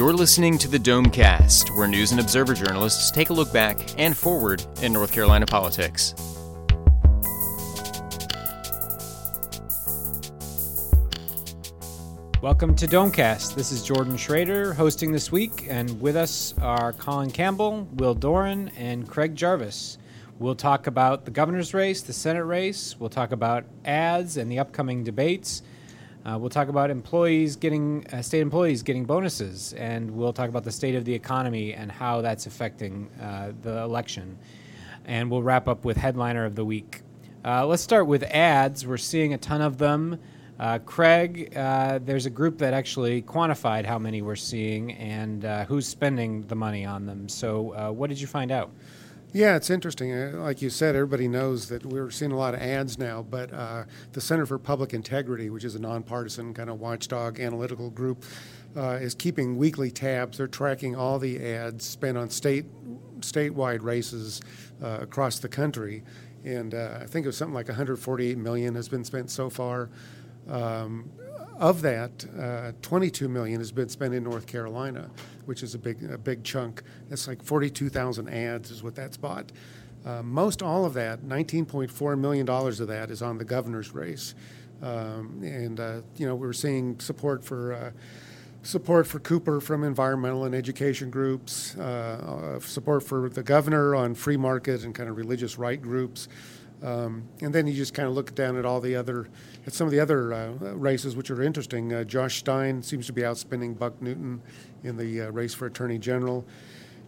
[0.00, 4.16] You're listening to the Domecast, where news and observer journalists take a look back and
[4.16, 6.14] forward in North Carolina politics.
[12.40, 13.54] Welcome to Domecast.
[13.54, 18.70] This is Jordan Schrader hosting this week, and with us are Colin Campbell, Will Doran,
[18.78, 19.98] and Craig Jarvis.
[20.38, 22.96] We'll talk about the governor's race, the Senate race.
[22.98, 25.60] We'll talk about ads and the upcoming debates.
[26.24, 30.64] Uh, we'll talk about employees getting uh, state employees getting bonuses, and we'll talk about
[30.64, 34.38] the state of the economy and how that's affecting uh, the election.
[35.06, 37.00] And we'll wrap up with headliner of the week.
[37.42, 38.86] Uh, let's start with ads.
[38.86, 40.18] We're seeing a ton of them.
[40.58, 45.86] Uh, Craig, uh, there's a group that actually quantified how many we're seeing and who's
[45.86, 47.30] spending the money on them.
[47.30, 48.70] So, what did you find out?
[49.32, 50.12] Yeah, it's interesting.
[50.12, 53.52] Uh, like you said, everybody knows that we're seeing a lot of ads now, but
[53.52, 58.24] uh, the Center for Public Integrity, which is a nonpartisan kind of watchdog analytical group,
[58.76, 60.38] uh, is keeping weekly tabs.
[60.38, 62.64] They're tracking all the ads spent on state
[63.20, 64.40] statewide races
[64.82, 66.02] uh, across the country,
[66.44, 69.90] and uh, I think it was something like 148 million has been spent so far.
[70.48, 71.10] Um,
[71.60, 75.10] of that, uh, 22 million has been spent in North Carolina,
[75.50, 76.80] which is a big a big chunk.
[77.08, 79.50] That's like 42,000 ads is what that's bought.
[80.06, 84.36] Uh, most all of that, 19.4 million dollars of that, is on the governor's race,
[84.80, 87.72] um, and uh, you know we're seeing support for.
[87.74, 87.90] Uh,
[88.62, 94.14] support for Cooper from environmental and education groups, uh, uh, support for the governor on
[94.14, 96.28] free market and kind of religious right groups,
[96.82, 99.28] um, and then you just kind of look down at all the other,
[99.66, 101.92] at some of the other uh, races, which are interesting.
[101.92, 104.40] Uh, Josh Stein seems to be outspending Buck Newton
[104.82, 106.46] in the uh, race for Attorney General.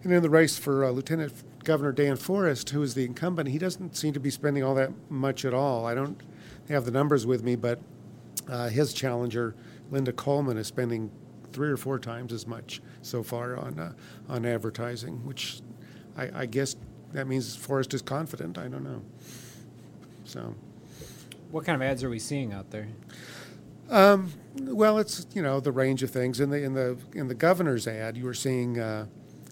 [0.02, 1.32] And in the race for uh, Lieutenant
[1.64, 4.90] Governor Dan Forest, who is the incumbent, he doesn't seem to be spending all that
[5.08, 5.86] much at all.
[5.86, 6.20] I don't
[6.68, 7.80] have the numbers with me, but
[8.48, 9.54] uh, his challenger,
[9.90, 11.10] Linda Coleman, is spending
[11.52, 13.92] three or four times as much so far on, uh,
[14.28, 15.60] on advertising, which
[16.16, 16.76] I, I guess
[17.12, 18.58] that means Forest is confident.
[18.58, 19.02] I don't know.
[20.24, 20.54] So,
[21.50, 22.88] what kind of ads are we seeing out there?
[23.90, 27.34] Um, well, it's you know the range of things in the in the in the
[27.34, 28.16] governor's ad.
[28.16, 29.06] You were seeing uh,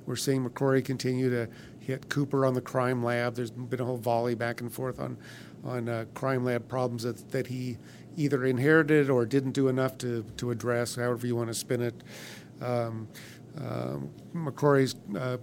[0.06, 1.48] we're seeing McCrory continue to
[1.78, 3.34] hit Cooper on the crime lab.
[3.34, 5.18] There's been a whole volley back and forth on
[5.64, 7.76] on uh, crime lab problems that, that he
[8.16, 10.96] either inherited or didn't do enough to to address.
[10.96, 12.02] However you want to spin it.
[12.62, 13.08] Um,
[13.60, 13.96] uh,
[14.34, 15.38] McCrory's uh,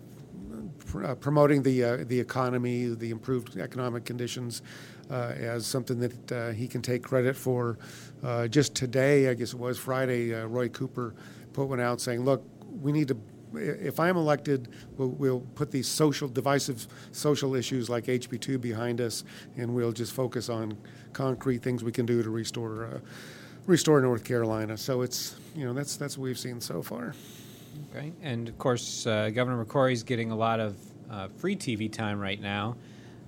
[0.85, 4.61] pr- uh, promoting the uh, the economy, the improved economic conditions
[5.09, 7.77] as something that uh, he can take credit for.
[8.23, 11.15] Uh, just today, I guess it was Friday, Roy Cooper
[11.53, 12.43] put one out saying, "Look,
[12.81, 13.17] we need to."
[13.53, 19.23] If I'm elected, we'll, we'll put these social, divisive social issues like HB2 behind us,
[19.55, 20.77] and we'll just focus on
[21.13, 23.01] concrete things we can do to restore
[23.67, 24.75] restore North Carolina.
[24.77, 27.13] So it's you know that's that's what we've seen so far.
[27.91, 30.75] Okay, and of course uh, Governor McCrory is getting a lot of
[31.11, 32.75] uh, free TV time right now.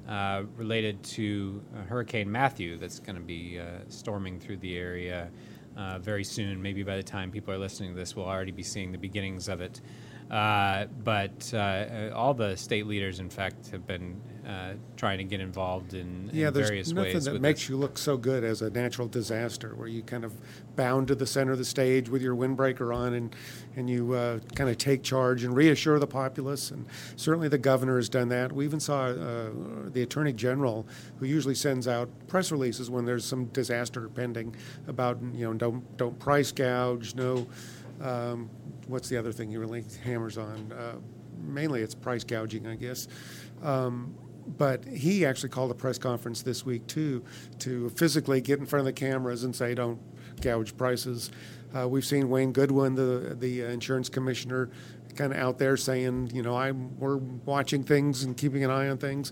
[0.10, 5.30] Uh, related to uh, Hurricane Matthew that's going to be uh, storming through the area
[6.02, 6.60] very soon.
[6.60, 9.48] Maybe by the time people are listening to this, we'll already be seeing the beginnings
[9.48, 9.82] of it.
[10.30, 15.40] Uh, but uh, all the state leaders, in fact, have been uh, trying to get
[15.40, 16.90] involved in, yeah, in various ways.
[16.90, 20.02] Yeah, there's nothing that makes you look so good as a natural disaster, where you
[20.04, 20.34] kind of
[20.76, 23.36] bound to the center of the stage with your windbreaker on, and
[23.76, 26.72] and you uh, kind of take charge and reassure the populace.
[26.72, 26.86] And
[27.16, 28.52] certainly the governor has done that.
[28.52, 29.50] We even saw uh,
[29.86, 34.56] the attorney general, who usually sends out press releases when there's some disaster pending
[34.88, 37.48] about you know don't don't price gouge, no.
[38.02, 38.50] Um,
[38.88, 40.72] what's the other thing he really hammers on?
[40.72, 40.96] Uh,
[41.42, 43.08] mainly it's price gouging, I guess.
[43.62, 44.16] Um,
[44.58, 47.24] but he actually called a press conference this week too
[47.60, 50.00] to physically get in front of the cameras and say, "Don't
[50.42, 51.30] gouge prices."
[51.76, 54.70] Uh, we've seen Wayne Goodwin, the the insurance commissioner,
[55.16, 58.90] kind of out there saying, "You know, I'm we're watching things and keeping an eye
[58.90, 59.32] on things."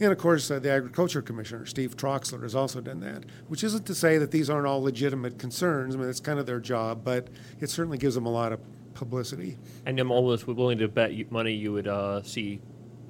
[0.00, 3.86] And of course, uh, the Agriculture Commissioner, Steve Troxler, has also done that, which isn't
[3.86, 5.94] to say that these aren't all legitimate concerns.
[5.94, 7.28] I mean, it's kind of their job, but
[7.60, 8.60] it certainly gives them a lot of
[8.94, 9.56] publicity.
[9.86, 12.60] And I'm almost willing to bet you money you would uh, see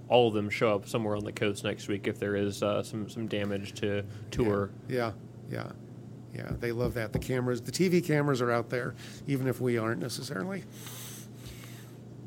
[0.08, 2.82] all of them show up somewhere on the coast next week if there is uh,
[2.82, 4.70] some some damage to tour.
[4.88, 5.12] Yeah,
[5.50, 5.72] yeah,
[6.34, 6.52] yeah, yeah.
[6.58, 7.12] They love that.
[7.12, 8.94] The cameras, the TV cameras are out there,
[9.26, 10.64] even if we aren't necessarily.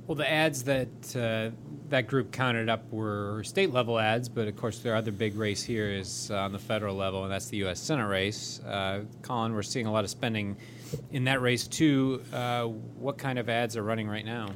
[0.08, 0.88] Well, the ads that
[1.18, 1.54] uh,
[1.90, 5.62] that group counted up were state level ads, but of course, their other big race
[5.62, 7.82] here is uh, on the federal level, and that's the U.S.
[7.82, 8.62] Senate race.
[8.62, 10.56] Uh, Colin, we're seeing a lot of spending
[11.12, 12.24] in that race too.
[12.32, 14.48] Uh, what kind of ads are running right now?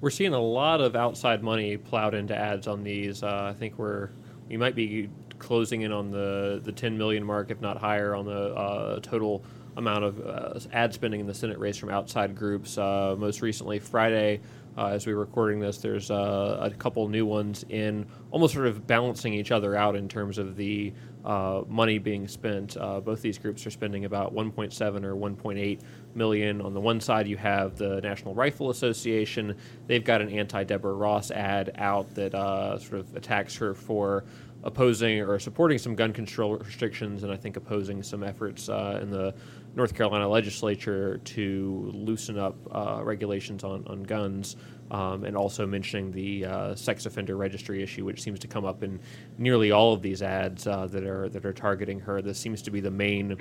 [0.00, 3.22] We're seeing a lot of outside money plowed into ads on these.
[3.22, 4.08] Uh, I think we're
[4.48, 8.24] we might be closing in on the the 10 million mark, if not higher, on
[8.24, 9.44] the uh, total
[9.76, 12.76] amount of ad spending in the Senate race from outside groups.
[12.78, 14.40] Most recently, Friday,
[14.76, 18.66] uh, as we are recording this, there's uh, a couple new ones in almost sort
[18.66, 20.92] of balancing each other out in terms of the
[21.24, 22.76] uh, money being spent.
[22.76, 25.80] Uh, both these groups are spending about 1.7 or 1.8
[26.14, 26.60] million.
[26.60, 29.56] On the one side, you have the National Rifle Association.
[29.86, 34.24] They've got an anti-Deborah Ross ad out that uh, sort of attacks her for
[34.64, 39.10] opposing or supporting some gun control restrictions, and I think opposing some efforts uh, in
[39.10, 39.34] the
[39.76, 44.56] North Carolina legislature to loosen up uh, regulations on, on guns,
[44.90, 48.82] um, and also mentioning the uh, sex offender registry issue, which seems to come up
[48.82, 49.00] in
[49.38, 52.22] nearly all of these ads uh, that are that are targeting her.
[52.22, 53.36] This seems to be the main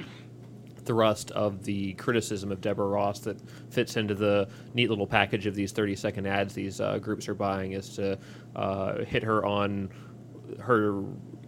[0.85, 3.37] thrust of the criticism of Deborah Ross that
[3.71, 7.33] fits into the neat little package of these 30 second ads these uh, groups are
[7.33, 8.17] buying is to
[8.55, 9.89] uh, hit her on
[10.59, 11.03] her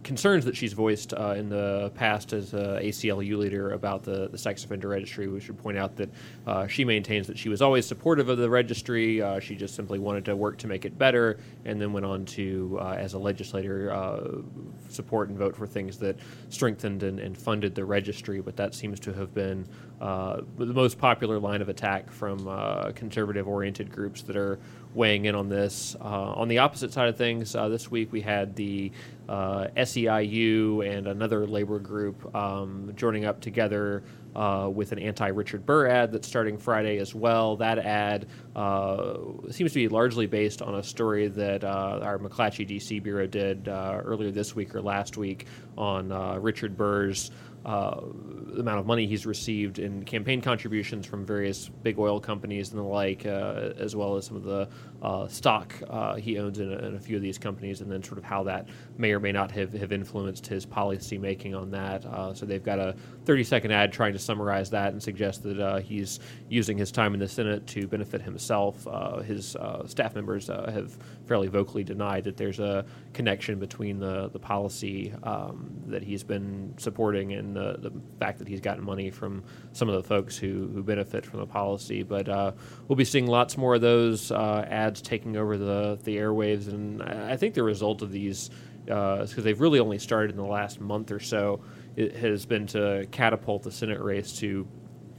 [0.06, 4.38] concerns that she's voiced uh, in the past as a ACLU leader about the, the
[4.38, 5.26] sex offender registry.
[5.26, 6.08] We should point out that
[6.46, 9.20] uh, she maintains that she was always supportive of the registry.
[9.20, 12.24] Uh, she just simply wanted to work to make it better, and then went on
[12.26, 14.38] to, uh, as a legislator, uh,
[14.88, 16.16] support and vote for things that
[16.50, 18.40] strengthened and, and, funded the registry.
[18.40, 19.66] But that seems to have been
[19.98, 22.44] the most popular line of attack from
[22.94, 24.60] conservative-oriented groups that are
[24.96, 25.94] weighing in on this.
[26.00, 28.90] Uh, on the opposite side of things, uh, this week we had the
[29.28, 34.02] uh, SEIU and another labor group um, joining up together
[34.34, 37.56] uh, with an anti Richard Burr ad that's starting Friday as well.
[37.56, 39.16] That ad uh,
[39.50, 43.68] seems to be largely based on a story that uh, our McClatchy DC bureau did
[43.68, 45.46] earlier this week or last week
[45.76, 46.08] on
[46.40, 47.30] Richard Burr's
[47.66, 48.00] uh,
[48.52, 52.78] the amount of money he's received in campaign contributions from various big oil companies and
[52.78, 54.68] the like, uh, as well as some of the
[55.02, 58.00] uh, stock uh, he owns in a, in a, few of these companies, and then
[58.04, 58.68] sort of how that
[58.98, 62.06] may or may not have, have influenced his policy making on that.
[62.06, 65.58] Uh, so they've got a 30 second ad trying to summarize that and suggest that
[65.58, 68.86] uh, he's using his time in the Senate to benefit himself.
[69.24, 70.96] his staff members have
[71.26, 76.72] fairly vocally denied that there's a connection between the, the policy um, that he's been
[76.76, 79.42] supporting and the, the fact that he's gotten money from
[79.72, 82.02] some of the folks who, who benefit from the policy.
[82.02, 82.52] But uh,
[82.88, 86.68] we'll be seeing lots more of those uh, ads taking over the, the airwaves.
[86.68, 88.50] And I think the result of these,
[88.84, 91.60] because uh, they've really only started in the last month or so,
[91.96, 94.68] it has been to catapult the Senate race to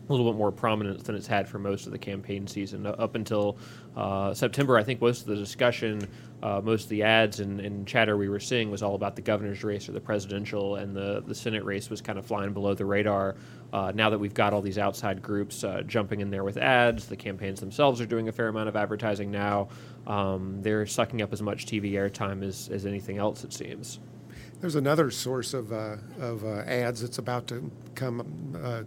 [0.07, 2.85] a little bit more prominence than it's had for most of the campaign season.
[2.85, 3.57] Up until
[3.95, 6.07] uh, September, I think most of the discussion,
[6.41, 9.21] uh, most of the ads and, and, chatter we were seeing was all about the
[9.21, 12.73] governor's race or the presidential, and the, the Senate race was kind of flying below
[12.73, 13.35] the radar.
[13.73, 17.07] Uh, now that we've got all these outside groups uh, jumping in there with ads,
[17.07, 19.67] the campaigns themselves are doing a fair amount of advertising now.
[20.05, 23.99] Um, they're sucking up as much TV airtime as, as anything else, it seems.
[24.59, 28.83] There's another source of, uh, of uh, ads that's about to come uh,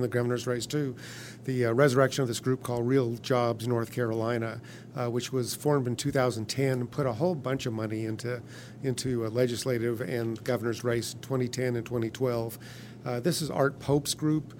[0.00, 0.96] the governor's race too.
[1.44, 4.60] The uh, resurrection of this group called Real Jobs North Carolina,
[4.96, 8.42] uh, which was formed in 2010 and put a whole bunch of money into
[8.82, 12.58] into a legislative and governor's race in 2010 and 2012.
[13.04, 14.52] Uh, this is Art Pope's group.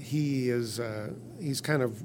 [0.00, 0.80] he is
[1.38, 2.02] he's kind of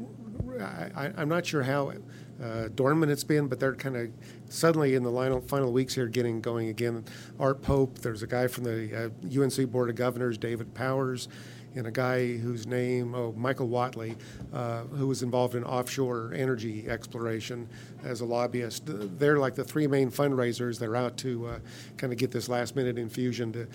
[0.62, 1.94] I, am not sure how
[2.43, 4.09] uh, dormant it's been, but they're kind of
[4.49, 7.05] suddenly in the final, final weeks here getting going again.
[7.39, 11.27] Art Pope, there's a guy from the uh, UNC Board of Governors, David Powers,
[11.75, 14.15] and a guy whose name, oh, Michael Whatley,
[14.53, 17.67] uh, who was involved in offshore energy exploration
[18.03, 18.83] as a lobbyist.
[18.86, 20.79] They're like the three main fundraisers.
[20.79, 21.60] They're out to uh,
[21.98, 23.67] kind of get this last minute infusion to,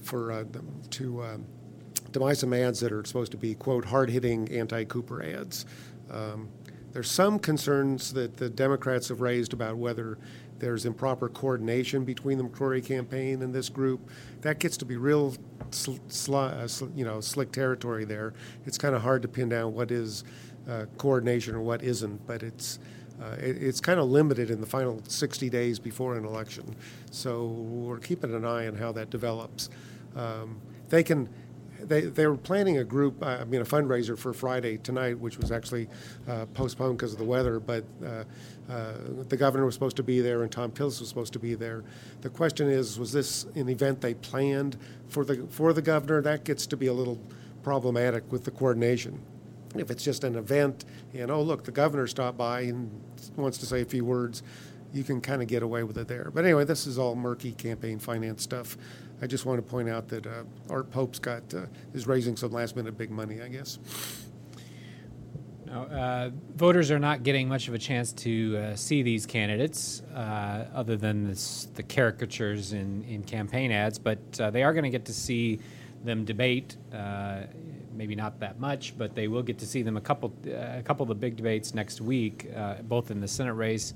[0.00, 0.44] for uh,
[0.90, 1.46] to um,
[2.34, 5.66] some ads that are supposed to be quote hard hitting anti Cooper ads.
[6.10, 6.48] Um,
[6.98, 10.18] there's some concerns that the Democrats have raised about whether
[10.58, 14.10] there's improper coordination between the McCrory campaign and this group.
[14.40, 15.36] That gets to be real,
[15.70, 18.34] sl- sl- uh, sl- you know, slick territory there.
[18.66, 20.24] It's kind of hard to pin down what is
[20.68, 22.80] uh, coordination or what isn't, but it's
[23.22, 26.74] uh, it, it's kind of limited in the final 60 days before an election.
[27.12, 29.70] So we're keeping an eye on how that develops.
[30.16, 31.28] Um, they can
[31.80, 35.38] they, they were planning a group, uh, I mean, a fundraiser for Friday tonight, which
[35.38, 35.88] was actually
[36.28, 37.60] uh, postponed because of the weather.
[37.60, 38.24] But uh,
[38.70, 38.92] uh,
[39.28, 41.84] the governor was supposed to be there, and Thom Tillis was supposed to be there.
[42.20, 44.76] The question is, was this an event they planned
[45.08, 46.20] for the for the governor?
[46.22, 47.18] That gets to be a little
[47.62, 49.20] problematic with the coordination.
[49.74, 52.90] If it's just an event, and oh look, the governor stopped by and
[53.36, 54.42] wants to say a few words,
[54.92, 56.30] you can kind of get away with it there.
[56.32, 58.76] But anyway, this is all murky campaign finance stuff.
[59.20, 62.52] I just want to point out that uh, Art Pope's got uh, is raising some
[62.52, 63.78] last minute big money, I guess.
[65.66, 70.00] Now, uh, voters are not getting much of a chance to uh, see these candidates,
[70.14, 74.84] uh, other than this, the caricatures in, in campaign ads, but uh, they are going
[74.84, 75.58] to get to see
[76.04, 76.76] them debate
[77.98, 80.82] maybe not that much, but they will get to see them a couple uh, a
[80.82, 83.92] couple of the big debates next week, uh, both in the Senate race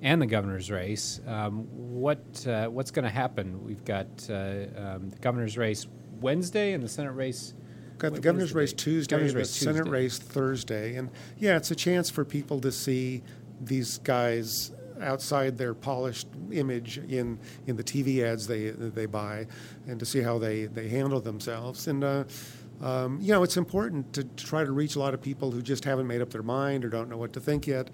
[0.00, 1.20] and the governor's race.
[1.26, 3.62] Um, what uh, what's going to happen?
[3.62, 4.32] We've got uh,
[4.76, 5.86] um, the governor's race
[6.20, 7.54] Wednesday and the Senate race.
[7.98, 8.72] Got the governor's race?
[8.72, 9.90] Tuesday, Governor's the race Senate Tuesday.
[9.90, 13.22] race Thursday, and yeah, it's a chance for people to see
[13.60, 19.46] these guys outside their polished image in in the TV ads they they buy,
[19.86, 21.86] and to see how they they handle themselves.
[21.86, 22.24] And uh,
[22.82, 25.62] um, you know, it's important to, to try to reach a lot of people who
[25.62, 27.90] just haven't made up their mind or don't know what to think yet.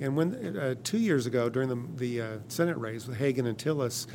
[0.00, 3.58] And when uh, two years ago during the the uh, Senate race with Hagan and
[3.58, 4.06] Tillis.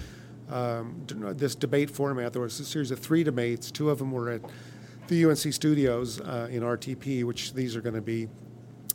[0.48, 3.72] Um, this debate format, there was a series of three debates.
[3.72, 4.42] Two of them were at
[5.08, 8.28] the UNC studios uh, in RTP, which these are going to be.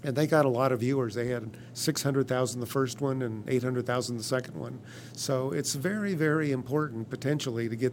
[0.02, 1.14] And they got a lot of viewers.
[1.14, 4.80] They had 600,000 the first one and 800,000 the second one.
[5.12, 7.92] So it's very, very important potentially to get,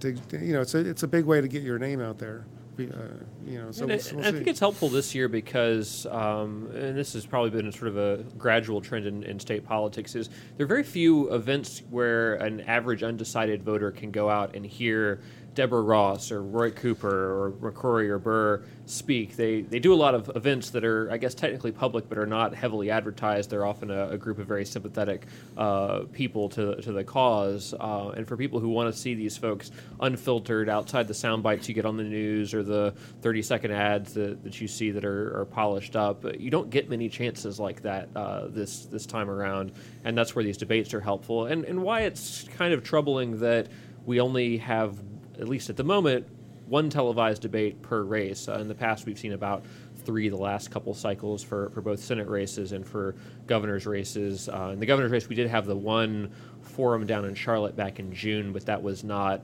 [0.00, 2.44] to you know, it's a, it's a big way to get your name out there.
[2.78, 6.06] Uh, you know, so And we'll, I- we'll I think it's helpful this year because,
[6.06, 9.64] um, and this has probably been a sort of a gradual trend in, in state
[9.64, 14.54] politics, is there are very few events where an average undecided voter can go out
[14.54, 15.20] and hear
[15.58, 19.34] Deborah Ross or Roy Cooper or McCrory or Burr speak.
[19.34, 22.26] They they do a lot of events that are, I guess, technically public, but are
[22.26, 23.50] not heavily advertised.
[23.50, 27.74] They're often a, a group of very sympathetic uh, people to to the cause.
[27.74, 31.68] Uh, and for people who want to see these folks unfiltered, outside the sound bites
[31.68, 35.04] you get on the news or the 30 second ads that, that you see that
[35.04, 39.28] are, are polished up, you don't get many chances like that uh, this this time
[39.28, 39.72] around.
[40.04, 41.46] And that's where these debates are helpful.
[41.46, 43.66] And and why it's kind of troubling that
[44.06, 45.07] we only have
[45.38, 46.26] at least at the moment,
[46.66, 48.48] one televised debate per race.
[48.48, 49.64] Uh, in the past, we've seen about
[50.04, 53.14] three the last couple cycles for, for both Senate races and for
[53.46, 54.48] governor's races.
[54.48, 56.30] Uh, in the governor's race, we did have the one
[56.60, 59.42] forum down in Charlotte back in June, but that was not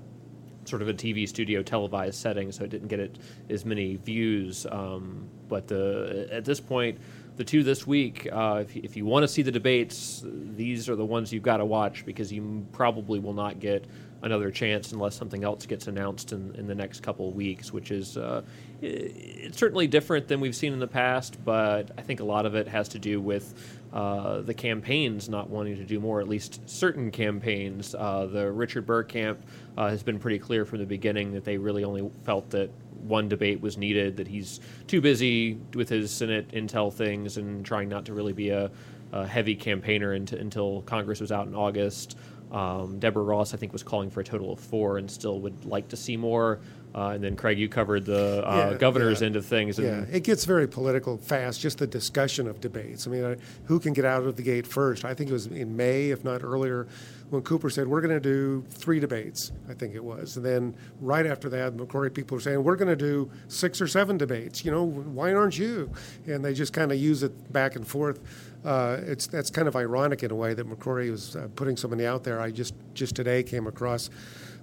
[0.65, 3.19] sort of a TV studio televised setting, so it didn't get it
[3.51, 4.67] as many views.
[4.71, 6.99] Um, but the at this point,
[7.37, 10.97] the two this week, uh, if, if you want to see the debates, these are
[10.97, 13.87] the ones you've got to watch because you probably will not get
[14.25, 17.91] another chance unless something else gets announced in, in the next couple of weeks, which
[17.91, 18.43] is uh,
[18.81, 22.55] it's certainly different than we've seen in the past, but I think a lot of
[22.55, 26.69] it has to do with uh, the campaigns not wanting to do more, at least
[26.69, 27.95] certain campaigns.
[27.95, 29.41] Uh, the Richard Burr camp
[29.77, 32.71] uh, has been pretty clear from the beginning that they really only felt that
[33.03, 37.89] one debate was needed, that he's too busy with his Senate intel things and trying
[37.89, 38.71] not to really be a,
[39.13, 42.17] a heavy campaigner until, until Congress was out in August.
[42.55, 45.65] Um, Deborah Ross, I think, was calling for a total of four and still would
[45.65, 46.61] like to see more.
[46.95, 49.27] Uh, and then, Craig, you covered the uh, Yeah, governor's yeah.
[49.27, 49.77] end of things.
[49.81, 53.09] Yeah, it gets very political fast, just the discussion of debates.
[53.09, 53.35] I mean, uh,
[53.65, 55.05] who can get out of the gate first?
[55.05, 56.87] I think it was in May, if not earlier,
[57.31, 60.37] when Cooper said, We're going to do three debates, I think it was.
[60.37, 63.89] And then right after that, McCrory people were saying, We're going to do six or
[63.89, 64.65] seven debates.
[64.65, 65.91] You know, why aren't you?
[66.29, 68.21] And they just kind of use it back and forth.
[68.65, 71.89] Uh, it's That's kind of ironic in a way that McCrory was uh, putting so
[71.89, 72.41] many out there.
[72.41, 74.11] I just, just today came across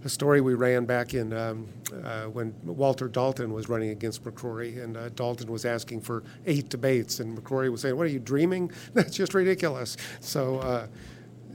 [0.03, 1.67] a story we ran back in um,
[2.03, 6.69] uh, when Walter Dalton was running against McCrory, and uh, Dalton was asking for eight
[6.69, 8.71] debates, and McCrory was saying, "What are you dreaming?
[8.93, 10.87] That's just ridiculous." So, uh,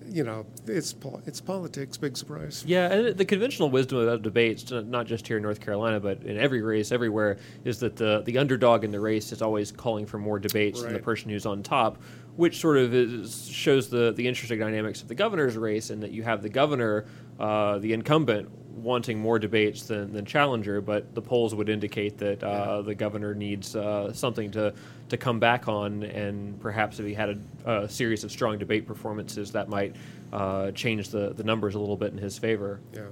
[0.08, 0.94] you know, it's
[1.26, 1.96] it's politics.
[1.96, 2.64] Big surprise.
[2.66, 6.38] Yeah, and the conventional wisdom about debates, not just here in North Carolina, but in
[6.38, 10.18] every race everywhere, is that the the underdog in the race is always calling for
[10.18, 12.00] more debates than the person who's on top,
[12.36, 16.12] which sort of is, shows the the interesting dynamics of the governor's race, in that
[16.12, 17.06] you have the governor,
[17.40, 22.42] uh, the incumbent, wanting more debates than, than challenger, but the polls would indicate that
[22.44, 24.72] uh, the governor needs uh, something to
[25.08, 28.86] to come back on, and perhaps if he had a, a series of strong debate
[28.86, 29.96] performances, that might
[30.32, 32.80] uh, change the, the numbers a little bit in his favor.
[32.92, 33.02] Yeah,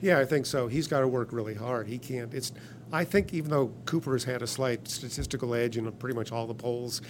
[0.00, 0.68] yeah, I think so.
[0.68, 1.86] He's got to work really hard.
[1.86, 2.32] He can't.
[2.32, 2.52] It's.
[2.92, 6.46] I think even though Cooper has had a slight statistical edge in pretty much all
[6.46, 7.02] the polls,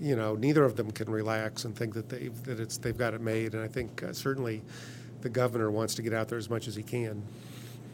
[0.00, 3.14] you know, neither of them can relax and think that they've that it's they've got
[3.14, 3.54] it made.
[3.54, 4.62] And I think uh, certainly
[5.22, 7.22] the governor wants to get out there as much as he can.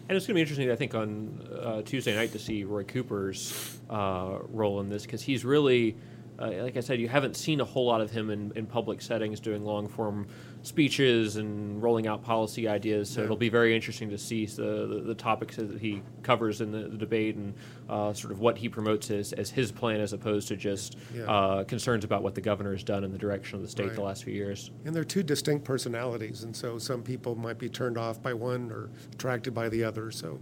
[0.08, 2.82] And it's going to be interesting, I think, on uh, Tuesday night to see Roy
[2.82, 5.96] Cooper's uh, role in this because he's really,
[6.38, 9.00] uh, like I said, you haven't seen a whole lot of him in, in public
[9.00, 10.26] settings doing long form
[10.62, 13.10] speeches and rolling out policy ideas.
[13.10, 13.24] So Yeah.
[13.24, 16.88] it'll be very interesting to see the, the, the topics that he covers in the,
[16.88, 17.52] the debate and
[17.88, 21.24] uh, sort of what he promotes as, as his plan as opposed to just Yeah.
[21.24, 24.00] uh, concerns about what the governor has done in the direction of the state the
[24.02, 24.70] last few years.
[24.84, 28.70] And they're two distinct personalities, and so some people might be turned off by one
[28.70, 30.10] or attracted by the other.
[30.12, 30.38] So,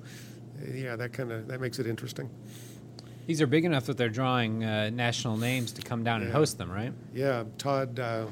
[0.74, 2.28] yeah, that kind of that makes it interesting.
[3.26, 6.58] These are big enough that they're drawing uh, national names to come down and host
[6.58, 6.92] them, right?
[7.14, 8.26] Yeah, Todd, uh,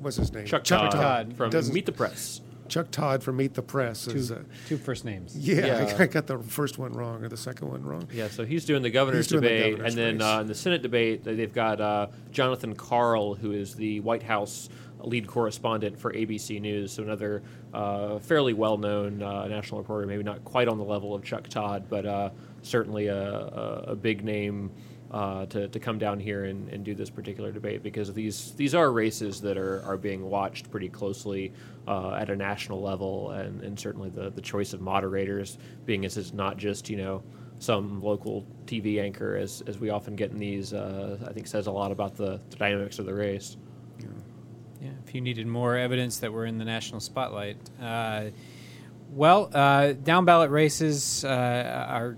[0.00, 0.46] what's his name?
[0.46, 2.40] Chuck, Chuck Todd, Todd from Doesn't- Meet the Press.
[2.68, 4.04] Chuck Todd from Meet the Press.
[4.04, 5.34] Two, Is, uh, two first names.
[5.36, 5.96] yeah, Yeah.
[5.98, 8.06] I, I got the first one wrong or the second one wrong.
[8.12, 10.36] Yeah, so he's doing the governor's He's doing the debate, governor's and then race.
[10.36, 14.22] uh, in the Senate debate, they- they've got uh, Jonathan Karl, who is the White
[14.22, 14.68] House
[15.00, 20.44] lead correspondent for ABC News, so another uh, fairly well-known uh, national reporter, maybe not
[20.44, 22.30] quite on the level of Chuck Todd, but uh,
[22.62, 24.70] certainly a, a, a big name.
[25.10, 28.74] Uh, to, to come down here and, and do this particular debate because these these
[28.74, 31.50] are races that are, are being watched pretty closely
[31.86, 36.18] uh, at a national level and, and certainly the, the choice of moderators being as
[36.18, 37.22] it's not just you know
[37.58, 41.66] some local TV anchor, as, as we often get in these, uh, I think says
[41.66, 43.56] a lot about the, the dynamics of the race.
[44.80, 47.56] Yeah, if you needed more evidence that we're in the national spotlight.
[47.80, 48.26] Uh,
[49.10, 52.16] well, uh, down ballot races uh, are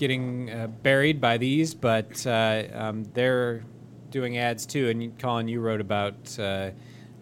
[0.00, 3.62] getting uh, buried by these, but uh, um, they're
[4.08, 4.88] doing ads too.
[4.88, 6.70] And Colin, you wrote about uh,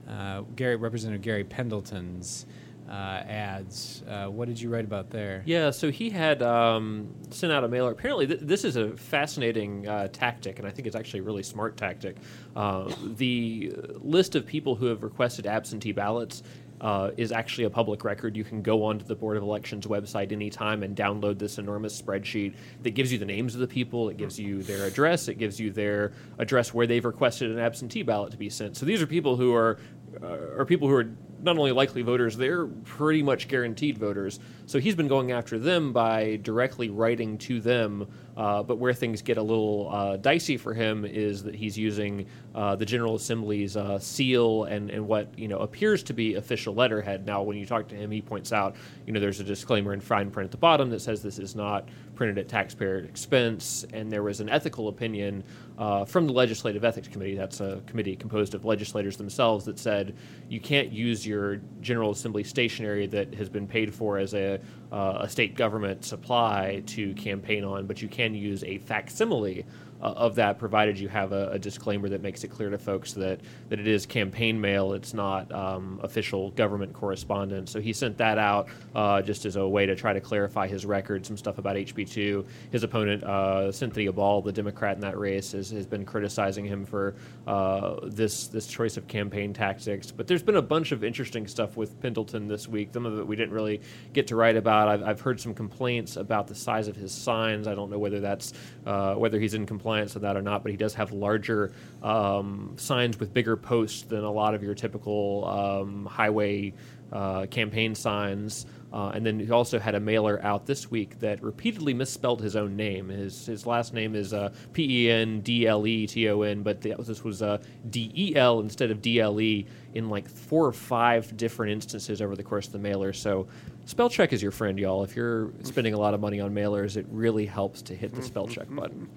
[0.09, 2.47] uh, Gary, Representative Gary Pendleton's
[2.89, 4.05] uh, ads.
[4.29, 5.43] What did you write about there?
[5.45, 7.91] Yeah, so he had um, sent out a mailer.
[7.91, 9.83] Apparently, th- this is a fascinating
[10.13, 12.17] tactic, and I think it's actually a really smart tactic.
[12.55, 16.45] The list of people who have requested absentee ballots
[16.81, 18.37] uh, is actually a public record.
[18.37, 22.55] You can go onto the Board of Elections website anytime and download this enormous spreadsheet
[22.83, 25.59] that gives you the names of the people, it gives you their address, it gives
[25.59, 28.77] you their address where they've requested an absentee ballot to be sent.
[28.77, 29.79] So these are people who are
[30.23, 31.11] uh, are people who are
[31.43, 34.41] not only likely voters, they're pretty much guaranteed voters.
[34.67, 38.09] So he's been going after them by directly writing to them.
[38.39, 42.25] Uh, but where things get a little uh, dicey for him is that he's using
[42.55, 46.73] uh, the General Assembly's uh, seal and, and what you know appears to be official
[46.73, 47.27] letterhead.
[47.27, 48.77] Now, when you talk to him, he points out
[49.07, 51.57] you know there's a disclaimer in fine print at the bottom that says this is
[51.57, 55.43] not printed at taxpayer expense, and there was an ethical opinion
[55.77, 57.35] uh, from the Legislative Ethics Committee.
[57.35, 60.17] That's a committee composed of legislators themselves that said
[60.49, 64.61] you can't use your General Assembly stationery that has been paid for as a,
[64.93, 69.65] uh, a state government supply to campaign on, but you can use a facsimile
[70.01, 73.13] uh, of that, provided you have a, a disclaimer that makes it clear to folks
[73.15, 77.71] that, that it is campaign mail, it's not um, official government correspondence.
[77.71, 80.87] So he sent that out uh, just as a way to try to clarify his
[80.87, 82.45] record, some stuff about HB2.
[82.71, 86.85] His opponent, uh, Cynthia Ball, the Democrat in that race, has, has been criticizing him
[86.85, 87.15] for
[87.47, 90.11] uh, this this choice of campaign tactics.
[90.11, 92.91] But there's been a bunch of interesting stuff with Pendleton this week.
[92.93, 93.81] Some of it we didn't really
[94.13, 94.89] get to write about.
[94.89, 97.67] I've, I've heard some complaints about the size of his signs.
[97.67, 98.53] I don't know whether that's
[98.87, 101.73] uh, whether he's in compliance with that or not, but he does have larger
[102.03, 106.73] um, signs with bigger posts than a lot of your typical um, highway
[107.13, 108.67] uh, campaign signs.
[108.91, 112.57] Uh, and then he also had a mailer out this week that repeatedly misspelled his
[112.57, 113.11] own name.
[113.11, 116.63] His his last name is uh, P E N D L E T O N,
[116.63, 117.59] but the, this was uh,
[117.91, 122.23] D E L instead of D L E in like four or five different instances
[122.23, 123.13] over the course of the mailer.
[123.13, 123.47] So
[123.85, 125.05] spell check is your friend, y'all.
[125.05, 128.23] If you're spending a lot of money on mailers, it really helps to hit the
[128.23, 129.09] spell check button.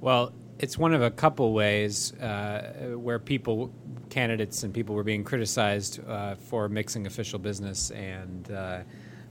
[0.00, 3.72] Well, it's one of a couple ways uh, where people,
[4.10, 8.80] candidates, and people were being criticized uh, for mixing official business and uh,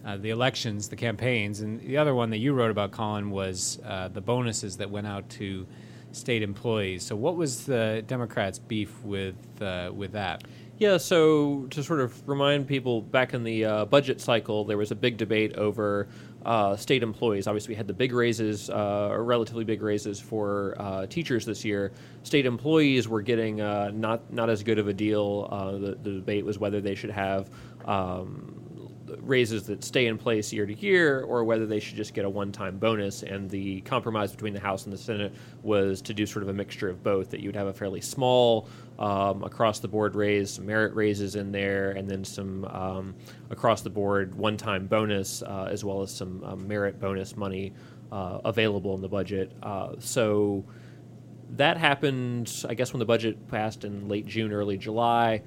[0.06, 1.62] uh, the elections, the campaigns.
[1.62, 5.08] And the other one that you wrote about, Colin, was uh, the bonuses that went
[5.08, 5.66] out to
[6.12, 7.04] state employees.
[7.04, 10.44] So, what was the Democrats' beef with uh, with that?
[10.78, 14.96] Yeah, so to sort of remind people, back in the budget cycle, there was a
[14.96, 16.10] big debate over
[16.46, 17.48] uh, state employees.
[17.48, 21.92] Obviously, we had the big raises, uh, relatively big raises for uh, teachers this year.
[22.24, 25.48] State employees were getting uh, not not as good of a deal.
[25.52, 27.50] Uh, the, the debate was whether they should have.
[27.86, 28.65] Um,
[29.20, 32.30] raises that stay in place year to year or whether they should just get a
[32.30, 36.44] one-time bonus and the compromise between the house and the senate was to do sort
[36.44, 38.68] of a mixture of both that you would have a fairly small
[39.00, 43.16] um, across the board raise some merit raises in there and then some um,
[43.50, 47.74] across the board one-time bonus uh, as well as some um, merit bonus money
[48.12, 49.52] uh, available in the budget.
[49.64, 50.64] Uh, so
[51.52, 55.42] that happened i guess when the budget passed in late june early july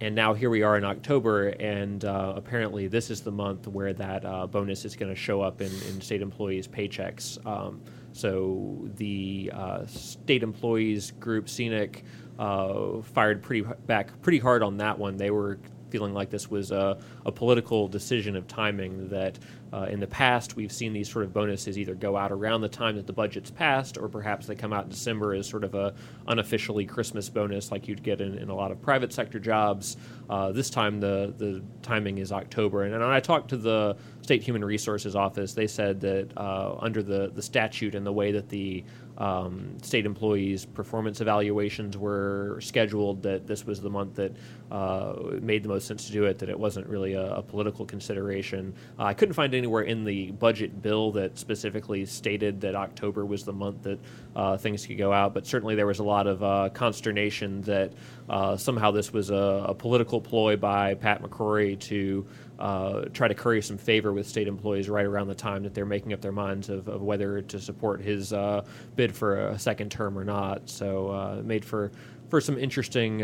[0.00, 3.92] and now here we are in October, and uh, apparently this is the month where
[3.92, 7.44] that uh, bonus is going to show up in, in state employees' paychecks.
[7.46, 7.80] Um,
[8.12, 12.04] so the uh, state employees group, SEANC,
[12.38, 15.16] uh, fired pretty back pretty hard on that one.
[15.16, 15.58] They were
[15.90, 19.38] feeling like this was a, a political decision of timing that
[19.72, 22.68] uh, in the past we've seen these sort of bonuses either go out around the
[22.68, 25.74] time that the budget's passed or perhaps they come out in december as sort of
[25.74, 25.94] a
[26.28, 29.96] unofficially christmas bonus like you'd get in, in a lot of private sector jobs.
[30.30, 32.84] Uh, this time the, the timing is october.
[32.84, 37.02] And, and i talked to the state human resources office, they said that uh, under
[37.02, 38.84] the the statute and the way that the
[39.18, 44.32] um, state employees' performance evaluations were scheduled, that this was the month that
[44.70, 46.38] uh, made the most sense to do it.
[46.38, 48.74] That it wasn't really a, a political consideration.
[48.98, 53.44] Uh, I couldn't find anywhere in the budget bill that specifically stated that October was
[53.44, 53.98] the month that
[54.36, 57.92] uh, things could go out, but certainly there was a lot of uh, consternation that
[58.28, 62.26] uh, somehow this was a, a, political ploy by Pat McCrory to
[62.58, 65.86] uh, try to curry some favor with state employees right around the time that they're
[65.86, 68.64] making up their minds of, of whether to support his uh,
[68.96, 70.68] bid for a second term or not.
[70.68, 71.92] So uh, made for
[72.28, 73.18] for some interesting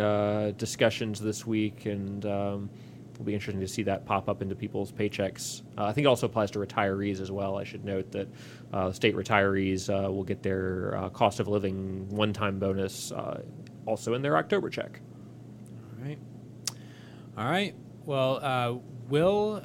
[0.57, 2.25] discussions this week and.
[2.27, 2.71] Um,
[3.15, 5.63] it'll be interesting to see that pop up into people's paychecks.
[5.79, 7.57] Uh, I think it also applies to retirees as well.
[7.57, 8.29] I should note that
[8.73, 13.43] uh, state retirees uh, will get their uh, cost of living one time bonus uh,
[13.87, 15.01] also in their October check.
[15.99, 16.19] All right.
[17.39, 17.75] All right.
[18.05, 19.63] Well, uh, Will,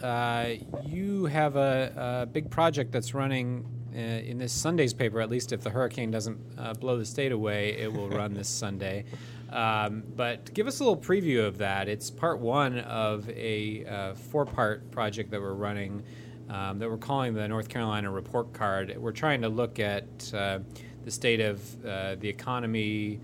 [0.86, 5.62] you have a, a, big project that's running in this Sunday's paper, at least if
[5.62, 9.06] the hurricane doesn't blow the state away, it will run this Sunday.
[9.52, 11.88] Um, but give us a little preview of that.
[11.88, 16.04] It's part one of a uh, four part project that we're running
[16.50, 18.96] um, that we're calling the North Carolina Report Card.
[18.98, 20.60] We're trying to look at uh,
[21.04, 23.20] the state of uh, the economy.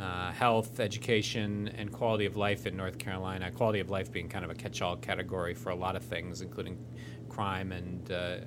[0.00, 3.50] Uh, health, education, and quality of life in North Carolina.
[3.50, 6.40] Quality of life being kind of a catch all category for a lot of things,
[6.40, 6.78] including
[7.28, 8.38] crime and uh, uh,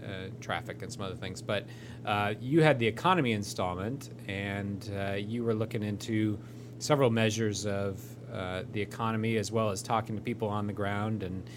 [0.41, 1.43] traffic and some other things.
[1.43, 1.67] But
[2.07, 6.39] uh, you had the economy installment, and uh, you were looking into
[6.79, 8.01] several measures of
[8.33, 11.49] uh, the economy as well as talking to people on the ground and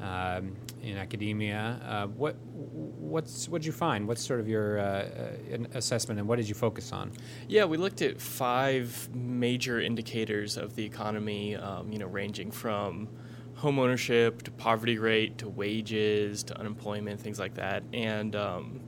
[0.00, 1.80] um, in academia.
[1.84, 4.06] Uh, what what's what did you find?
[4.06, 7.12] What's sort of your uh, uh assessment, and what did you focus on?
[7.48, 11.56] Yeah, we looked at five major indicators of the economy.
[11.56, 13.08] Um, you know, ranging from
[13.54, 18.80] home ownership to poverty rate to wages to unemployment, things like that, and um,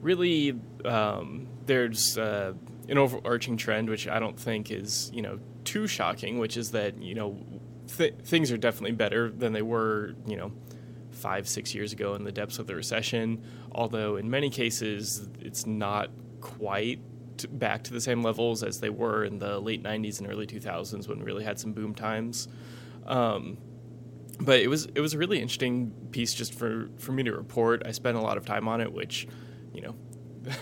[0.00, 2.52] really um, there's uh,
[2.88, 7.00] an overarching trend, which I don't think is you know too shocking, which is that
[7.02, 7.38] you know
[7.96, 10.52] th- things are definitely better than they were you know
[11.18, 13.44] five six years ago in the depths of the recession.
[13.72, 17.00] Although in many cases it's not quite
[17.46, 21.08] back to the same levels as they were in the late 90s and early 2000s
[21.08, 22.48] when we really had some boom times.
[23.06, 23.58] Um,
[24.40, 27.82] but it was it was a really interesting piece just for, for me to report.
[27.84, 29.26] I spent a lot of time on it, which
[29.72, 29.94] you know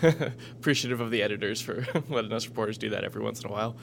[0.53, 3.77] appreciative of the editors for letting us reporters do that every once in a while.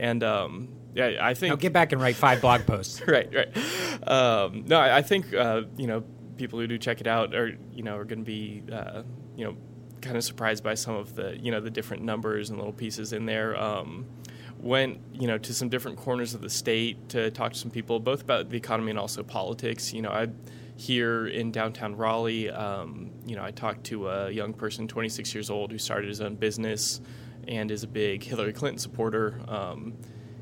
[0.00, 3.02] And um, yeah, I think now get back and write five blog posts.
[3.06, 4.08] right, right.
[4.08, 6.04] Um, no, I, I think uh, you know
[6.36, 9.02] people who do check it out are you know are going to be uh,
[9.36, 9.56] you know
[10.00, 13.12] kind of surprised by some of the you know the different numbers and little pieces
[13.12, 13.60] in there.
[13.60, 14.06] Um,
[14.60, 18.00] went you know to some different corners of the state to talk to some people
[18.00, 19.92] both about the economy and also politics.
[19.92, 20.28] You know, I
[20.76, 22.50] here in downtown Raleigh.
[22.50, 26.20] Um, you know, I talked to a young person, 26 years old, who started his
[26.20, 27.00] own business
[27.46, 29.40] and is a big Hillary Clinton supporter.
[29.46, 29.94] Um,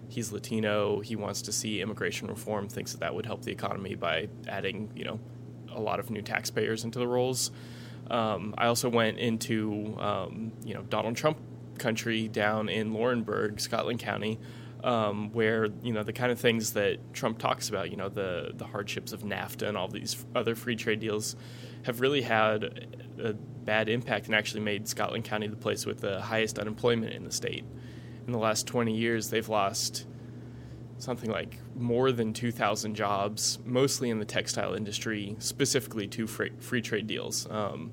[0.09, 1.00] he's Latino.
[1.00, 2.68] He wants to see immigration reform.
[2.68, 5.20] Thinks that that would help the economy by adding, you know,
[5.74, 7.50] a lot of new taxpayers into the rolls.
[8.11, 11.38] Um, I also went into, um, you know, Donald Trump
[11.78, 14.38] country down in Laurinburg, Scotland County,
[14.85, 18.52] um, where you know the kind of things that Trump talks about, you know, the
[18.54, 21.37] the hardships of NAFTA and all these other free trade deals,
[21.85, 26.20] have really had a bad impact and actually made Scotland County the place with the
[26.20, 27.64] highest unemployment in the state.
[28.26, 30.06] In the last 20 years, they've lost
[30.98, 37.07] something like more than 2,000 jobs, mostly in the textile industry, specifically to free, trade
[37.07, 37.50] deals.
[37.50, 37.92] Um,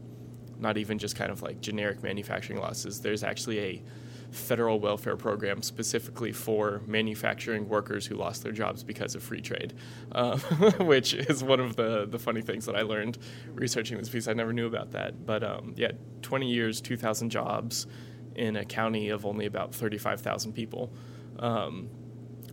[0.60, 3.02] not even just kind of like generic manufacturing losses.
[3.02, 3.84] There's actually a
[4.32, 9.74] federal welfare program specifically for manufacturing workers who lost their jobs because of free trade,
[10.12, 10.38] uh,
[10.80, 13.18] which is one of the, the funny things that I learned
[13.54, 14.28] researching this piece.
[14.28, 15.26] I never knew about that.
[15.26, 17.88] But um, yeah, 20 years, 2,000 jobs
[18.36, 20.94] in a county of only about 35,000 people.
[21.40, 21.90] Um,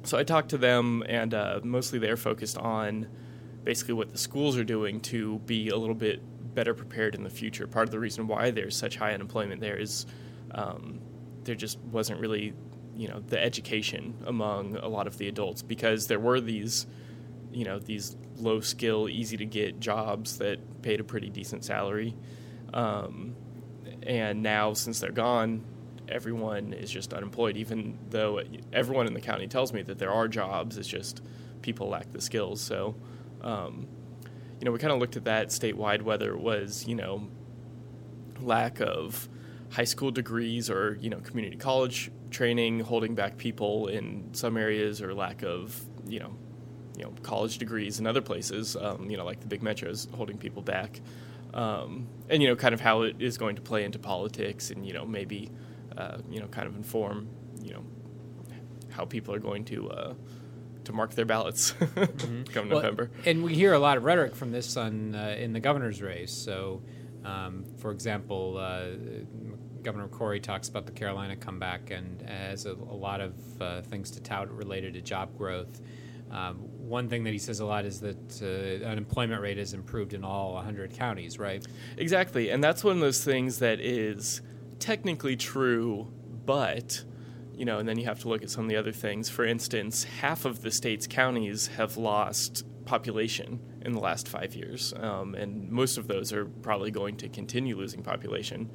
[0.06, 3.08] so I talked to them, and uh, mostly they're focused on
[3.64, 6.22] basically what the schools are doing to be a little bit
[6.54, 7.66] better prepared in the future.
[7.66, 10.06] Part of the reason why there's such high unemployment there is
[10.52, 11.00] um,
[11.44, 12.54] there just wasn't really,
[12.94, 16.86] you know, the education among a lot of the adults because there were these,
[17.52, 22.14] you know, these low skill, easy to get jobs that paid a pretty decent salary.
[22.72, 23.34] Um,
[24.02, 25.64] and now, since they're gone,
[26.08, 28.40] everyone is just unemployed, even though
[28.72, 30.76] everyone in the county tells me that there are jobs.
[30.76, 31.22] It's just
[31.62, 32.60] people lack the skills.
[32.60, 32.94] So,
[33.42, 33.86] um,
[34.60, 37.28] you know, we kind of looked at that statewide, whether it was, you know,
[38.40, 39.28] lack of
[39.70, 45.02] high school degrees or you know community college training holding back people in some areas
[45.02, 46.32] or lack of you know
[46.96, 50.38] you know college degrees in other places um, you know like the big metros holding
[50.38, 51.00] people back
[51.56, 54.86] um, and you know, kind of how it is going to play into politics, and
[54.86, 55.50] you know, maybe
[55.96, 57.28] uh, you know, kind of inform
[57.62, 57.84] you know
[58.90, 60.14] how people are going to uh,
[60.84, 62.44] to mark their ballots mm-hmm.
[62.44, 63.10] come well, November.
[63.24, 66.32] And we hear a lot of rhetoric from this on uh, in the governor's race.
[66.32, 66.82] So,
[67.24, 68.90] um, for example, uh,
[69.82, 74.10] Governor McCrory talks about the Carolina comeback and has a, a lot of uh, things
[74.12, 75.80] to tout related to job growth.
[76.30, 80.12] Um, one thing that he says a lot is that uh, unemployment rate has improved
[80.12, 81.64] in all 100 counties, right?
[81.98, 84.40] Exactly, and that's one of those things that is
[84.78, 86.12] technically true,
[86.44, 87.04] but
[87.54, 89.30] you know, and then you have to look at some of the other things.
[89.30, 94.92] For instance, half of the state's counties have lost population in the last five years,
[94.98, 98.70] um, and most of those are probably going to continue losing population,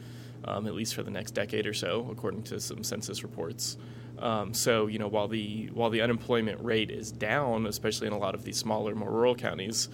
[0.45, 3.77] um, at least for the next decade or so, according to some census reports.
[4.17, 8.19] Um, so, you know, while the while the unemployment rate is down, especially in a
[8.19, 9.89] lot of these smaller, more rural counties,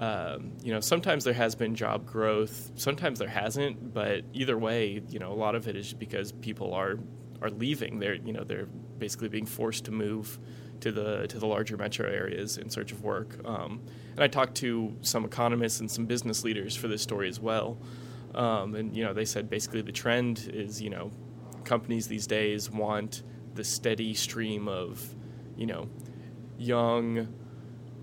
[0.00, 3.92] um, you know, sometimes there has been job growth, sometimes there hasn't.
[3.92, 6.98] But either way, you know, a lot of it is because people are
[7.42, 7.98] are leaving.
[7.98, 8.66] They're you know they're
[8.98, 10.38] basically being forced to move
[10.80, 13.38] to the to the larger metro areas in search of work.
[13.44, 13.82] Um,
[14.14, 17.78] and I talked to some economists and some business leaders for this story as well.
[18.34, 21.10] Um, and you know they said basically the trend is you know
[21.64, 23.22] companies these days want
[23.54, 25.14] the steady stream of
[25.56, 25.90] you know
[26.56, 27.28] young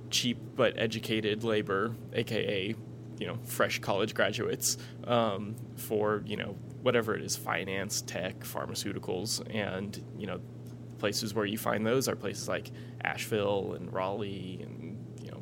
[0.09, 2.75] cheap but educated labor aka
[3.19, 9.41] you know fresh college graduates um, for you know whatever it is finance tech pharmaceuticals
[9.53, 10.39] and you know
[10.97, 12.71] places where you find those are places like
[13.03, 15.41] asheville and raleigh and you know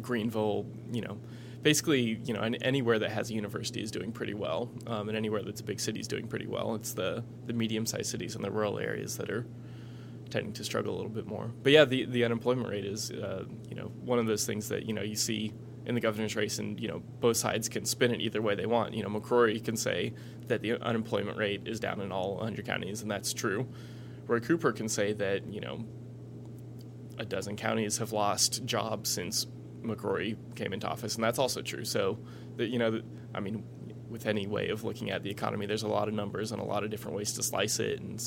[0.00, 1.18] greenville you know.
[1.62, 5.42] Basically you know anywhere that has a university is doing pretty well um, and anywhere
[5.42, 6.74] that's a big city is doing pretty well.
[6.74, 9.46] It's the the medium-sized cities and the rural areas that are
[10.30, 13.44] tending to struggle a little bit more but yeah the, the unemployment rate is uh,
[13.68, 15.52] you know one of those things that you know you see
[15.86, 18.66] in the governor's race, and you know both sides can spin it either way they
[18.66, 18.94] want.
[18.94, 20.14] You know, McCrory can say
[20.46, 23.68] that the unemployment rate is down in all 100 counties, and that's true.
[24.26, 25.84] Roy Cooper can say that you know
[27.18, 29.46] a dozen counties have lost jobs since
[29.82, 31.84] McCrory came into office, and that's also true.
[31.84, 32.18] So,
[32.56, 33.00] that you know,
[33.34, 33.64] I mean,
[34.08, 36.64] with any way of looking at the economy, there's a lot of numbers and a
[36.64, 38.20] lot of different ways to slice it, and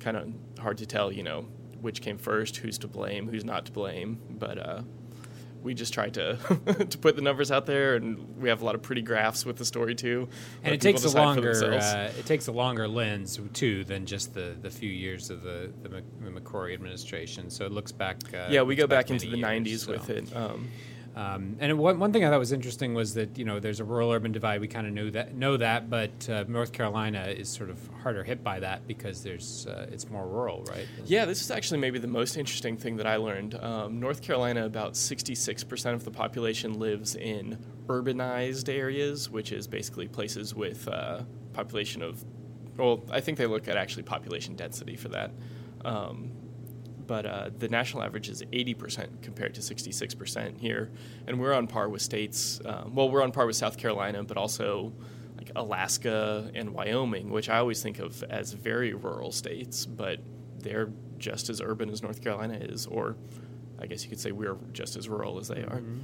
[0.00, 1.42] kind of hard to tell, you know,
[1.80, 4.20] which came first, who's to blame, who's not to blame.
[4.30, 4.82] But uh,
[5.62, 6.36] we just try to
[6.90, 9.56] to put the numbers out there, and we have a lot of pretty graphs with
[9.56, 10.28] the story too.
[10.62, 14.56] And it takes a longer uh, it takes a longer lens too than just the,
[14.60, 17.50] the few years of the the, McCrory administration.
[17.50, 18.18] So it looks back.
[18.32, 19.92] Uh, yeah, we go back, back into the '90s so.
[19.92, 20.34] with it.
[20.34, 20.68] Um,
[21.18, 23.84] um, and one, one thing I thought was interesting was that you know there's a
[23.84, 24.60] rural-urban divide.
[24.60, 28.22] We kind of know that know that, but uh, North Carolina is sort of harder
[28.22, 30.86] hit by that because there's uh, it's more rural, right?
[31.06, 33.56] Yeah, this is actually maybe the most interesting thing that I learned.
[33.56, 40.06] Um, North Carolina, about 66% of the population lives in urbanized areas, which is basically
[40.06, 42.24] places with uh, population of.
[42.76, 45.32] Well, I think they look at actually population density for that.
[45.84, 46.30] Um,
[47.08, 50.90] but uh, the national average is 80% compared to 66% here.
[51.26, 54.36] And we're on par with states, uh, well, we're on par with South Carolina, but
[54.36, 54.92] also
[55.36, 60.20] like Alaska and Wyoming, which I always think of as very rural states, but
[60.58, 63.16] they're just as urban as North Carolina is, or
[63.80, 65.80] I guess you could say we're just as rural as they are.
[65.80, 66.00] Mm-hmm.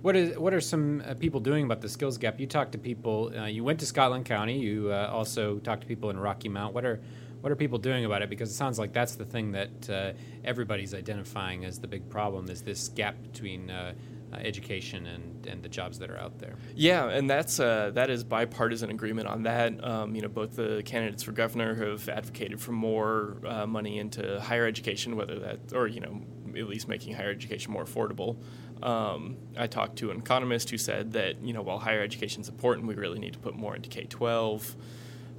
[0.00, 2.38] What is what are some uh, people doing about the skills gap?
[2.38, 3.32] You talked to people.
[3.34, 4.58] Uh, you went to Scotland County.
[4.58, 6.74] You uh, also talked to people in Rocky Mount.
[6.74, 7.00] What are
[7.44, 8.30] what are people doing about it?
[8.30, 10.12] Because it sounds like that's the thing that uh,
[10.46, 13.92] everybody's identifying as the big problem is this gap between uh,
[14.32, 16.56] uh, education and, and the jobs that are out there.
[16.74, 19.84] Yeah, and that's uh, that is bipartisan agreement on that.
[19.84, 24.40] Um, you know, both the candidates for governor have advocated for more uh, money into
[24.40, 26.22] higher education, whether that or you know
[26.56, 28.38] at least making higher education more affordable.
[28.82, 32.48] Um, I talked to an economist who said that you know while higher education is
[32.48, 34.74] important, we really need to put more into K twelve.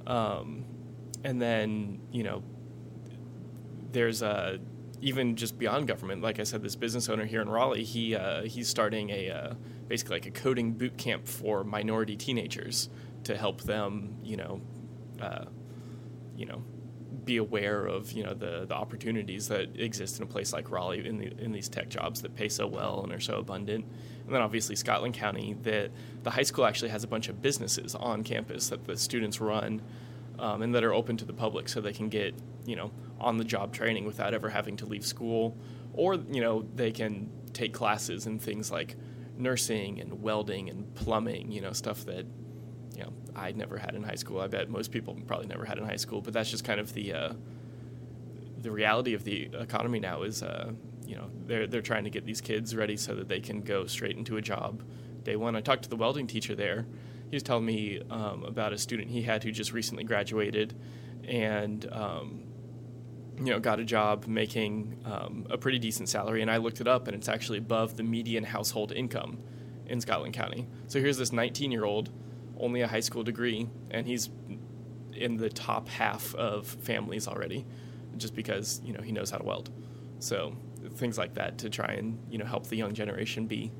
[0.06, 0.66] Um,
[1.26, 2.42] and then you know
[3.90, 4.58] there's a
[5.02, 6.22] even just beyond government.
[6.22, 9.54] Like I said, this business owner here in Raleigh, he uh, he's starting a uh,
[9.88, 12.88] basically like a coding boot camp for minority teenagers
[13.24, 14.60] to help them, you know,
[15.20, 15.46] uh,
[16.36, 16.62] you know,
[17.24, 21.06] be aware of you know the the opportunities that exist in a place like Raleigh
[21.06, 23.84] in the in these tech jobs that pay so well and are so abundant.
[24.24, 25.90] And then obviously Scotland County, that
[26.22, 29.82] the high school actually has a bunch of businesses on campus that the students run
[30.38, 33.36] um, and that are open to the public so they can get you know on
[33.38, 35.56] the job training without ever having to leave school
[35.92, 38.96] or you know they can take classes in things like
[39.38, 42.26] nursing and welding and plumbing you know stuff that
[42.94, 45.78] you know I never had in high school I bet most people probably never had
[45.78, 47.32] in high school but that's just kind of the uh,
[48.58, 50.72] the reality of the economy now is uh,
[51.06, 53.86] you know they're they're trying to get these kids ready so that they can go
[53.86, 54.82] straight into a job
[55.26, 55.56] day one.
[55.56, 56.86] I talked to the welding teacher there.
[57.30, 60.74] He was telling me um, about a student he had who just recently graduated,
[61.26, 62.44] and um,
[63.38, 66.42] you know got a job making um, a pretty decent salary.
[66.42, 69.38] And I looked it up, and it's actually above the median household income
[69.86, 70.66] in Scotland County.
[70.88, 72.10] So here's this 19 year old,
[72.58, 74.30] only a high school degree, and he's
[75.12, 77.66] in the top half of families already,
[78.16, 79.70] just because you know he knows how to weld.
[80.18, 80.56] So
[80.94, 83.72] things like that to try and you know help the young generation be,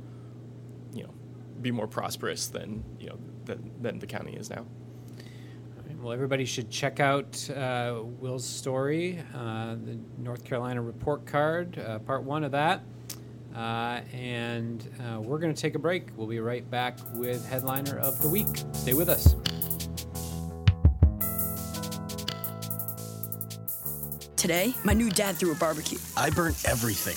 [0.92, 1.14] you know,
[1.60, 4.66] be more prosperous than you know than, than the county is now.
[6.00, 11.98] Well, everybody should check out uh, Will's story, uh, the North Carolina report card, uh,
[12.00, 12.82] part one of that.
[13.54, 16.08] Uh, and uh, we're going to take a break.
[16.14, 18.46] We'll be right back with headliner of the week.
[18.72, 19.34] Stay with us.
[24.36, 25.98] Today, my new dad threw a barbecue.
[26.16, 27.16] I burnt everything.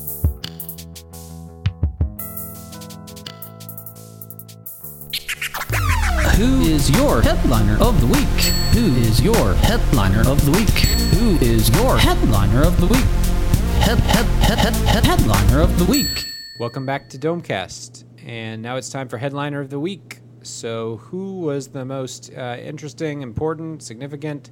[6.37, 8.53] Who is your headliner of the week?
[8.73, 10.69] Who is your headliner of the week?
[11.19, 13.03] Who is your headliner of the week?
[13.81, 16.25] Head, head, head, head, head, headliner of the week.
[16.57, 18.05] Welcome back to Domecast.
[18.25, 20.21] And now it's time for headliner of the week.
[20.41, 24.51] So, who was the most uh, interesting, important, significant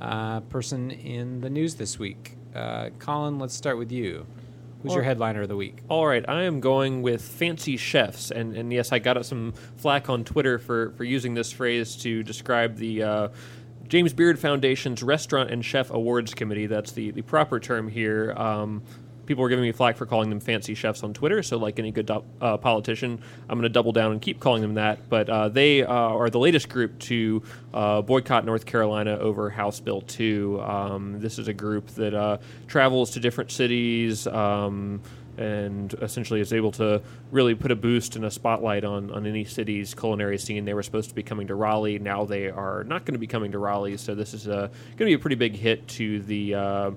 [0.00, 2.36] uh, person in the news this week?
[2.54, 4.26] Uh, Colin, let's start with you.
[4.82, 5.78] Who's your headliner of the week?
[5.88, 10.10] All right, I am going with fancy chefs, and, and yes, I got some flack
[10.10, 13.28] on Twitter for, for using this phrase to describe the uh,
[13.86, 16.66] James Beard Foundation's Restaurant and Chef Awards Committee.
[16.66, 18.32] That's the, the proper term here.
[18.36, 18.82] Um,
[19.32, 21.90] people were giving me flack for calling them fancy chefs on Twitter, so like any
[21.90, 23.18] good uh, politician,
[23.48, 25.08] I'm going to double down and keep calling them that.
[25.08, 27.42] But uh, they uh, are the latest group to
[27.72, 30.60] uh, boycott North Carolina over House Bill 2.
[30.60, 34.26] Um, this is a group that uh, travels to different cities.
[34.26, 35.00] Um,
[35.38, 39.46] and essentially is able to really put a boost and a spotlight on, on any
[39.46, 40.66] city's culinary scene.
[40.66, 41.98] They were supposed to be coming to Raleigh.
[41.98, 43.96] Now they are not going to be coming to Raleigh.
[43.96, 44.68] So this is going
[44.98, 46.90] to be a pretty big hit to the uh,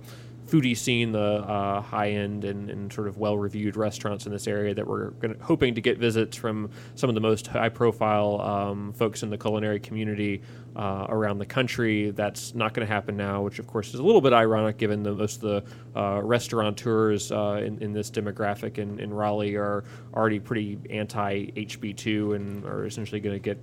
[0.47, 4.47] foodie scene, the uh, high end and, and sort of well reviewed restaurants in this
[4.47, 8.41] area that we're gonna, hoping to get visits from some of the most high profile
[8.41, 10.41] um, folks in the culinary community
[10.75, 12.11] uh, around the country.
[12.11, 15.03] That's not going to happen now, which of course is a little bit ironic given
[15.03, 19.83] that most of the uh, restaurateurs uh, in, in this demographic in, in Raleigh are
[20.13, 23.57] already pretty anti HB2 and are essentially going to get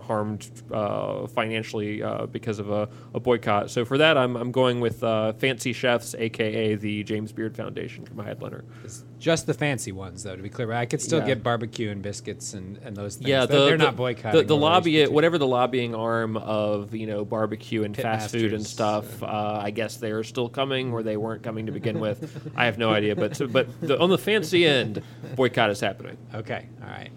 [0.00, 3.70] harmed uh, financially uh, because of a, a boycott.
[3.70, 8.04] So for that, I'm, I'm going with uh, Fancy Chefs, aka the James Beard Foundation,
[8.04, 8.64] for my headliner.
[8.84, 10.70] It's just the fancy ones, though, to be clear.
[10.72, 11.26] I could still Yeah.
[11.26, 13.28] get barbecue and biscuits and, and those things.
[13.28, 14.40] Yeah, they're, the, they're the, not boycotting.
[14.40, 18.66] The, the lobby, whatever the lobbying arm of you know barbecue and fast food and
[18.66, 19.22] stuff.
[19.22, 22.52] Uh, I guess they are still coming, or they weren't coming to begin with.
[22.56, 25.02] I have no idea, but so, but the, on the fancy end,
[25.36, 26.16] boycott is happening.
[26.34, 27.10] Okay, all right.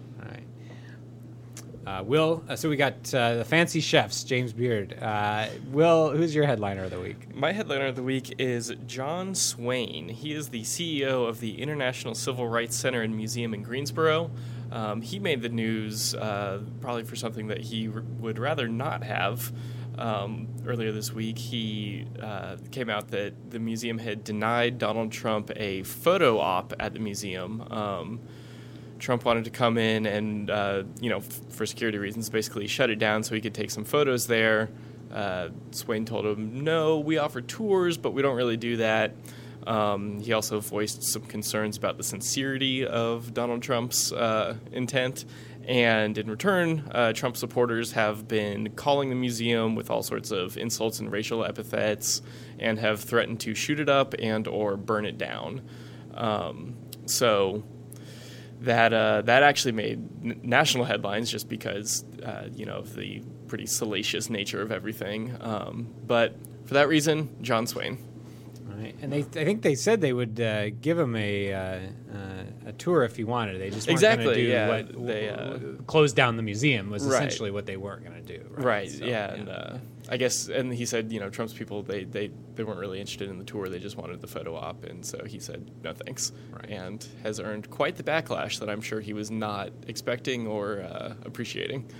[1.88, 4.98] Uh, Will, uh, so we got uh, the fancy chefs, James Beard.
[5.00, 7.34] Uh, Will, who's your headliner of the week?
[7.34, 10.10] My headliner of the week is John Swaine.
[10.10, 14.30] He is the CEO of the International Civil Rights Center and Museum in Greensboro.
[14.70, 19.02] Um, he made the news uh, probably for something that he r- would rather not
[19.02, 19.50] have.
[19.96, 25.50] Um, earlier this week, he uh, came out that the museum had denied Donald Trump
[25.56, 27.62] a photo op at the museum.
[27.72, 28.20] Um,
[28.98, 32.90] Trump wanted to come in and, uh, you know, f- for security reasons, basically shut
[32.90, 34.70] it down so he could take some photos there.
[35.12, 39.14] Uh, Swaine told him, no, we offer tours, but we don't really do that.
[39.66, 45.24] Um, he also voiced some concerns about the sincerity of Donald Trump's uh, intent.
[45.66, 50.56] And in return, uh, Trump supporters have been calling the museum with all sorts of
[50.56, 52.22] insults and racial epithets,
[52.58, 55.60] and have threatened to shoot it up and or burn it down.
[56.14, 57.62] Um, so
[58.60, 63.22] that uh, that actually made n- national headlines just because uh, you know of the
[63.46, 65.36] pretty salacious nature of everything.
[65.40, 66.36] Um, but
[66.66, 67.98] for that reason, John Swaine.
[68.78, 72.44] Right, and they, I think they said they would uh, give him a uh, uh,
[72.66, 73.60] a tour if he wanted.
[73.60, 77.14] They just weren't Exactly, do yeah, what they, uh, close down the museum was Right.
[77.14, 78.44] essentially what they weren't going to do.
[78.50, 78.64] Right.
[78.64, 78.90] Right.
[78.90, 79.32] So, yeah.
[79.34, 79.78] And uh,
[80.10, 83.28] I guess, and he said, you know, Trump's people they, they they weren't really interested
[83.30, 83.68] in the tour.
[83.68, 86.70] They just wanted the photo op, and so he said no thanks, Right.
[86.70, 91.14] and has earned quite the backlash that I'm sure he was not expecting or uh,
[91.24, 91.90] appreciating.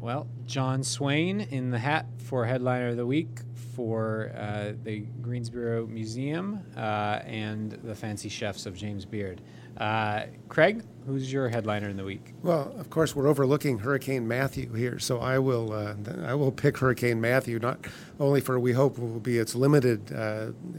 [0.00, 3.40] Well, John Swaine in the hat for headliner of the week
[3.78, 9.40] for uh, the Greensboro Museum uh, and the Fancy Chefs of James Beard.
[9.76, 12.34] Uh, Craig, who's your headliner in the week?
[12.42, 15.94] Well, of course, we're overlooking Hurricane Matthew here, so I will uh,
[16.26, 17.86] I will pick Hurricane Matthew not
[18.18, 20.16] only for we hope will be its limited uh,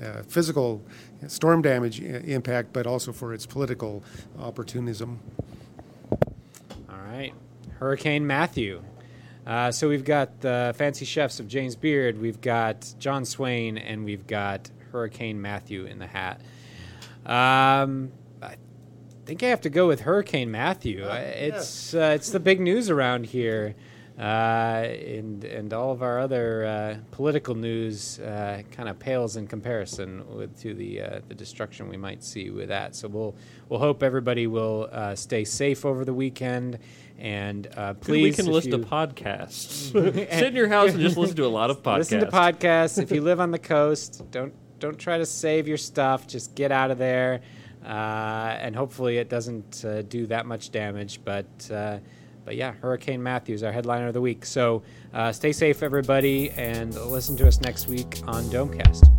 [0.04, 0.82] uh, physical
[1.28, 4.04] storm damage impact, but also for its political
[4.38, 5.22] opportunism.
[6.90, 7.32] All right,
[7.80, 8.84] Hurricane Matthew.
[9.50, 14.06] Uh, so we've got the Fancy Chefs of James Beard, we've got John Swaine, and
[14.06, 16.40] we've got Hurricane Matthew in the hat.
[17.26, 18.12] Um,
[18.44, 18.58] I
[19.26, 21.04] think I have to go with Hurricane Matthew.
[21.04, 23.74] I it's uh, it's the big news around here,
[24.20, 29.48] uh, and and all of our other uh, political news uh, kind of pales in
[29.48, 32.96] comparison with to the uh, the destruction we might see with that.
[32.96, 33.36] So we'll
[33.68, 36.78] we'll hope everybody will uh, stay safe over the weekend.
[37.20, 39.92] And uh, please, if listen to you- podcasts.
[40.32, 41.98] Sit in your house and just listen to a lot of podcasts.
[41.98, 43.02] Listen to podcasts.
[43.02, 46.28] if you live on the coast, don't don't try to save your stuff.
[46.28, 47.42] Just get out of there,
[47.84, 47.88] uh,
[48.62, 51.20] and hopefully it doesn't uh, do that much damage.
[51.26, 52.00] But uh,
[52.46, 54.46] but yeah, Hurricane Matthews, our headliner of the week.
[54.46, 59.19] So uh, stay safe, everybody, and listen to us next week on Domecast.